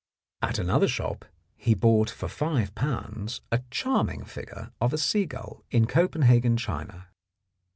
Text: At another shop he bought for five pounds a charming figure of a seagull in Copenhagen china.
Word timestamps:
At 0.41 0.57
another 0.57 0.87
shop 0.87 1.25
he 1.55 1.75
bought 1.75 2.09
for 2.09 2.27
five 2.27 2.73
pounds 2.73 3.41
a 3.51 3.61
charming 3.69 4.25
figure 4.25 4.71
of 4.81 4.93
a 4.93 4.97
seagull 4.97 5.63
in 5.69 5.85
Copenhagen 5.85 6.57
china. 6.57 7.09